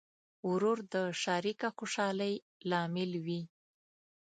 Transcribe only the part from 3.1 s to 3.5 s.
وي.